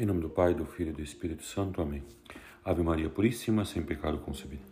Em 0.00 0.06
nome 0.06 0.22
do 0.22 0.30
Pai, 0.30 0.54
do 0.54 0.64
Filho 0.64 0.88
e 0.88 0.92
do 0.94 1.02
Espírito 1.02 1.44
Santo. 1.44 1.82
Amém. 1.82 2.02
Ave 2.64 2.82
Maria 2.82 3.10
Puríssima, 3.10 3.66
sem 3.66 3.82
pecado 3.82 4.16
concebido. 4.16 4.62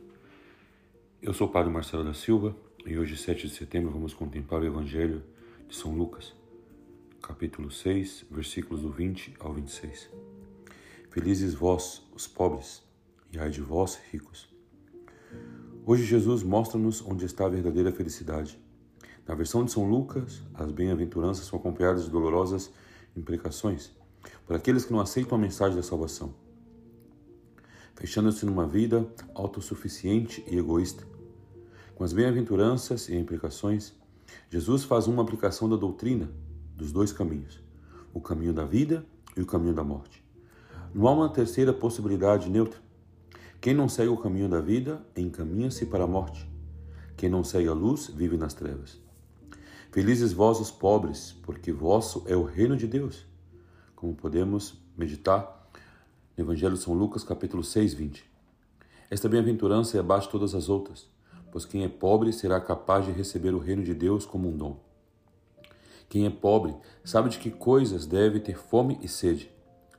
Eu 1.20 1.34
sou 1.34 1.48
o 1.48 1.50
Padre 1.50 1.70
Marcelo 1.70 2.02
da 2.02 2.14
Silva 2.14 2.56
e 2.86 2.98
hoje, 2.98 3.14
7 3.14 3.46
de 3.46 3.52
setembro, 3.52 3.90
vamos 3.90 4.14
contemplar 4.14 4.62
o 4.62 4.64
Evangelho 4.64 5.22
de 5.68 5.76
São 5.76 5.94
Lucas, 5.94 6.34
capítulo 7.20 7.70
6, 7.70 8.24
versículos 8.30 8.80
do 8.80 8.90
20 8.90 9.34
ao 9.38 9.52
26. 9.52 10.08
Felizes 11.10 11.52
vós, 11.52 12.02
os 12.14 12.26
pobres, 12.26 12.82
e 13.30 13.38
ai 13.38 13.50
de 13.50 13.60
vós, 13.60 14.00
ricos. 14.10 14.48
Hoje 15.84 16.04
Jesus 16.04 16.42
mostra-nos 16.42 17.02
onde 17.02 17.26
está 17.26 17.44
a 17.44 17.50
verdadeira 17.50 17.92
felicidade. 17.92 18.58
Na 19.26 19.34
versão 19.34 19.62
de 19.62 19.72
São 19.72 19.86
Lucas, 19.86 20.42
as 20.54 20.72
bem-aventuranças 20.72 21.44
são 21.44 21.58
acompanhadas 21.58 22.06
de 22.06 22.10
dolorosas 22.10 22.72
implicações 23.14 23.92
por 24.48 24.56
aqueles 24.56 24.86
que 24.86 24.92
não 24.92 25.00
aceitam 25.00 25.36
a 25.36 25.40
mensagem 25.40 25.76
da 25.76 25.82
salvação, 25.82 26.34
fechando-se 27.94 28.46
numa 28.46 28.66
vida 28.66 29.06
autossuficiente 29.34 30.42
e 30.50 30.56
egoísta. 30.56 31.04
Com 31.94 32.02
as 32.02 32.14
bem-aventuranças 32.14 33.10
e 33.10 33.14
implicações, 33.14 33.92
Jesus 34.48 34.84
faz 34.84 35.06
uma 35.06 35.22
aplicação 35.22 35.68
da 35.68 35.76
doutrina 35.76 36.30
dos 36.74 36.90
dois 36.90 37.12
caminhos, 37.12 37.60
o 38.14 38.22
caminho 38.22 38.54
da 38.54 38.64
vida 38.64 39.04
e 39.36 39.42
o 39.42 39.46
caminho 39.46 39.74
da 39.74 39.84
morte. 39.84 40.24
Não 40.94 41.06
há 41.06 41.12
uma 41.12 41.28
terceira 41.28 41.74
possibilidade 41.74 42.48
neutra. 42.48 42.80
Quem 43.60 43.74
não 43.74 43.86
segue 43.86 44.08
o 44.08 44.16
caminho 44.16 44.48
da 44.48 44.62
vida 44.62 45.04
encaminha-se 45.14 45.84
para 45.84 46.04
a 46.04 46.06
morte. 46.06 46.50
Quem 47.18 47.28
não 47.28 47.44
segue 47.44 47.68
a 47.68 47.74
luz 47.74 48.06
vive 48.06 48.38
nas 48.38 48.54
trevas. 48.54 48.98
Felizes 49.92 50.32
vós 50.32 50.58
os 50.58 50.70
pobres, 50.70 51.36
porque 51.42 51.70
vosso 51.70 52.22
é 52.26 52.34
o 52.34 52.44
reino 52.44 52.74
de 52.74 52.86
Deus 52.86 53.28
como 53.98 54.14
podemos 54.14 54.80
meditar 54.96 55.68
no 56.36 56.44
Evangelho 56.44 56.74
de 56.74 56.80
São 56.80 56.94
Lucas, 56.94 57.24
capítulo 57.24 57.64
6, 57.64 57.94
20. 57.94 58.24
Esta 59.10 59.28
bem-aventurança 59.28 59.96
é 59.96 60.00
abaixo 60.00 60.28
de 60.28 60.30
todas 60.30 60.54
as 60.54 60.68
outras, 60.68 61.08
pois 61.50 61.64
quem 61.64 61.82
é 61.82 61.88
pobre 61.88 62.32
será 62.32 62.60
capaz 62.60 63.06
de 63.06 63.10
receber 63.10 63.52
o 63.52 63.58
reino 63.58 63.82
de 63.82 63.92
Deus 63.94 64.24
como 64.24 64.48
um 64.48 64.56
dom. 64.56 64.78
Quem 66.08 66.26
é 66.26 66.30
pobre 66.30 66.76
sabe 67.02 67.28
de 67.28 67.40
que 67.40 67.50
coisas 67.50 68.06
deve 68.06 68.38
ter 68.38 68.56
fome 68.56 69.00
e 69.02 69.08
sede, 69.08 69.50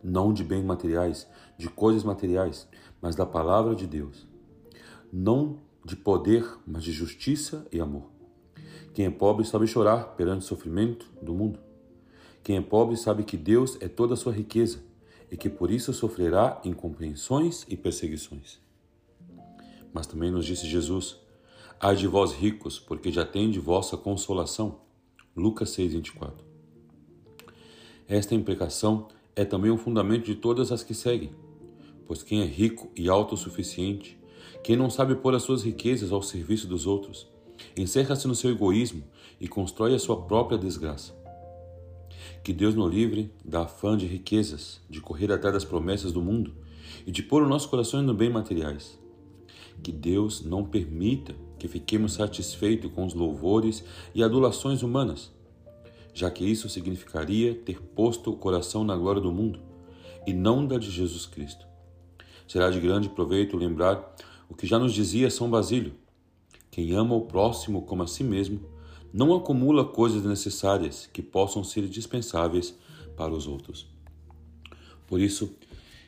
não 0.01 0.31
de 0.31 0.45
bens 0.45 0.63
materiais, 0.63 1.27
de 1.57 1.67
coisas 1.67 2.05
materiais, 2.05 2.69
mas 3.01 3.17
da 3.17 3.25
palavra 3.25 3.75
de 3.75 3.85
Deus. 3.85 4.25
Não 5.11 5.59
de 5.83 5.97
poder, 5.97 6.47
mas 6.65 6.85
de 6.85 6.93
justiça 6.93 7.67
e 7.69 7.81
amor. 7.81 8.09
Quem 8.93 9.07
é 9.07 9.09
pobre 9.09 9.43
sabe 9.43 9.67
chorar 9.67 10.15
perante 10.15 10.45
o 10.45 10.47
sofrimento 10.47 11.05
do 11.21 11.33
mundo. 11.33 11.67
Quem 12.43 12.57
é 12.57 12.61
pobre 12.61 12.97
sabe 12.97 13.23
que 13.23 13.37
Deus 13.37 13.77
é 13.81 13.87
toda 13.87 14.13
a 14.13 14.17
sua 14.17 14.33
riqueza 14.33 14.83
e 15.31 15.37
que 15.37 15.49
por 15.49 15.69
isso 15.69 15.93
sofrerá 15.93 16.61
incompreensões 16.63 17.65
e 17.67 17.77
perseguições. 17.77 18.59
Mas 19.93 20.07
também 20.07 20.31
nos 20.31 20.45
disse 20.45 20.67
Jesus: 20.67 21.17
Ai 21.79 21.95
de 21.95 22.07
vós 22.07 22.33
ricos, 22.33 22.79
porque 22.79 23.11
já 23.11 23.25
tende 23.25 23.59
vossa 23.59 23.95
consolação. 23.97 24.79
Lucas 25.35 25.69
6:24. 25.69 26.43
Esta 28.07 28.33
implicação 28.33 29.07
é 29.35 29.45
também 29.45 29.69
o 29.71 29.75
um 29.75 29.77
fundamento 29.77 30.25
de 30.25 30.35
todas 30.35 30.71
as 30.71 30.83
que 30.83 30.93
seguem, 30.93 31.31
pois 32.07 32.23
quem 32.23 32.41
é 32.41 32.45
rico 32.45 32.91
e 32.95 33.07
autossuficiente, 33.07 34.19
quem 34.63 34.75
não 34.75 34.89
sabe 34.89 35.15
pôr 35.15 35.35
as 35.35 35.43
suas 35.43 35.63
riquezas 35.63 36.11
ao 36.11 36.21
serviço 36.21 36.67
dos 36.67 36.87
outros, 36.87 37.27
encerra-se 37.77 38.27
no 38.27 38.35
seu 38.35 38.49
egoísmo 38.49 39.03
e 39.39 39.47
constrói 39.47 39.93
a 39.93 39.99
sua 39.99 40.21
própria 40.21 40.57
desgraça. 40.57 41.18
Que 42.43 42.53
Deus 42.53 42.73
nos 42.75 42.93
livre 42.93 43.31
da 43.43 43.63
afã 43.63 43.97
de 43.97 44.05
riquezas, 44.05 44.81
de 44.89 45.01
correr 45.01 45.31
atrás 45.31 45.53
das 45.53 45.65
promessas 45.65 46.11
do 46.11 46.21
mundo 46.21 46.53
e 47.05 47.11
de 47.11 47.21
pôr 47.21 47.43
o 47.43 47.47
nosso 47.47 47.69
coração 47.69 48.01
no 48.01 48.13
bem 48.13 48.29
materiais. 48.29 48.97
Que 49.83 49.91
Deus 49.91 50.43
não 50.43 50.63
permita 50.63 51.35
que 51.57 51.67
fiquemos 51.67 52.13
satisfeitos 52.13 52.91
com 52.91 53.05
os 53.05 53.13
louvores 53.13 53.83
e 54.15 54.23
adulações 54.23 54.81
humanas, 54.81 55.31
já 56.13 56.31
que 56.31 56.45
isso 56.45 56.69
significaria 56.69 57.53
ter 57.53 57.81
posto 57.81 58.31
o 58.31 58.37
coração 58.37 58.83
na 58.83 58.95
glória 58.95 59.21
do 59.21 59.31
mundo 59.31 59.59
e 60.25 60.33
não 60.33 60.65
da 60.65 60.77
de 60.77 60.89
Jesus 60.89 61.25
Cristo. 61.25 61.67
Será 62.47 62.69
de 62.69 62.79
grande 62.79 63.09
proveito 63.09 63.55
lembrar 63.55 64.15
o 64.49 64.55
que 64.55 64.65
já 64.65 64.79
nos 64.79 64.93
dizia 64.93 65.29
São 65.29 65.49
Basílio: 65.49 65.93
quem 66.71 66.93
ama 66.93 67.15
o 67.15 67.21
próximo 67.21 67.83
como 67.83 68.03
a 68.03 68.07
si 68.07 68.23
mesmo 68.23 68.59
não 69.13 69.35
acumula 69.35 69.85
coisas 69.85 70.23
necessárias 70.23 71.09
que 71.11 71.21
possam 71.21 71.63
ser 71.63 71.87
dispensáveis 71.87 72.75
para 73.15 73.33
os 73.33 73.47
outros. 73.47 73.87
Por 75.07 75.19
isso, 75.19 75.53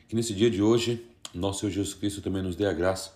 que 0.08 0.14
nesse 0.14 0.34
dia 0.34 0.50
de 0.50 0.62
hoje, 0.62 1.04
nosso 1.34 1.60
Senhor 1.60 1.72
Jesus 1.72 1.94
Cristo 1.94 2.20
também 2.20 2.42
nos 2.42 2.56
dê 2.56 2.66
a 2.66 2.72
graça 2.72 3.12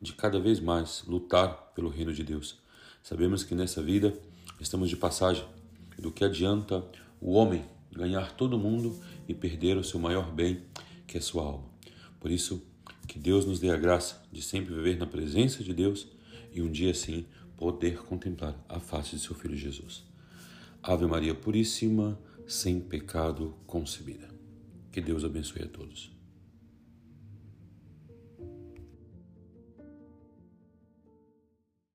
de 0.00 0.12
cada 0.12 0.38
vez 0.38 0.60
mais 0.60 1.04
lutar 1.06 1.72
pelo 1.74 1.88
reino 1.88 2.12
de 2.12 2.24
Deus. 2.24 2.58
Sabemos 3.02 3.44
que 3.44 3.54
nessa 3.54 3.82
vida 3.82 4.14
estamos 4.60 4.90
de 4.90 4.96
passagem, 4.96 5.44
do 5.98 6.10
que 6.10 6.24
adianta 6.24 6.84
o 7.20 7.32
homem 7.32 7.64
ganhar 7.90 8.32
todo 8.32 8.58
mundo 8.58 8.98
e 9.28 9.34
perder 9.34 9.76
o 9.76 9.84
seu 9.84 10.00
maior 10.00 10.32
bem, 10.32 10.62
que 11.06 11.18
é 11.18 11.20
sua 11.20 11.44
alma. 11.44 11.64
Por 12.18 12.30
isso, 12.30 12.62
que 13.06 13.18
Deus 13.18 13.44
nos 13.44 13.60
dê 13.60 13.70
a 13.70 13.76
graça 13.76 14.22
de 14.32 14.42
sempre 14.42 14.74
viver 14.74 14.96
na 14.96 15.06
presença 15.06 15.62
de 15.62 15.72
Deus 15.72 16.06
e 16.52 16.62
um 16.62 16.70
dia 16.70 16.94
sim 16.94 17.24
poder 17.62 18.02
contemplar 18.02 18.60
a 18.68 18.80
face 18.80 19.14
de 19.14 19.22
seu 19.22 19.36
Filho 19.36 19.56
Jesus. 19.56 20.02
Ave 20.82 21.06
Maria 21.06 21.32
Puríssima, 21.32 22.18
sem 22.44 22.80
pecado 22.80 23.54
concebida. 23.68 24.28
Que 24.90 25.00
Deus 25.00 25.22
abençoe 25.22 25.62
a 25.62 25.68
todos. 25.68 26.10